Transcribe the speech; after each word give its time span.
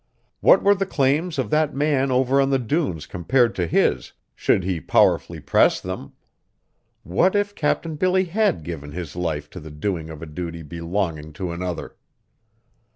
What 0.39 0.63
were 0.63 0.73
the 0.73 0.87
claims 0.87 1.37
of 1.37 1.51
that 1.51 1.75
man 1.75 2.09
over 2.09 2.41
on 2.41 2.49
the 2.49 2.57
dunes 2.57 3.05
compared 3.05 3.53
to 3.53 3.67
his, 3.67 4.13
should 4.33 4.63
he 4.63 4.81
powerfully 4.81 5.39
press 5.39 5.79
them? 5.79 6.13
What 7.03 7.35
if 7.35 7.53
Captain 7.53 7.97
Billy 7.97 8.23
had 8.23 8.63
given 8.63 8.93
his 8.93 9.15
life 9.15 9.47
to 9.51 9.59
the 9.59 9.69
doing 9.69 10.09
of 10.09 10.23
a 10.23 10.25
duty 10.25 10.63
belonging 10.63 11.33
to 11.33 11.51
another? 11.51 11.97